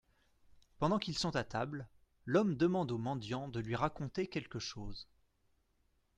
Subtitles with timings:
[0.79, 1.87] Pendant qu'ils sont à table,
[2.25, 5.07] l'homme demande au mendiant de lui raconter quelque chose.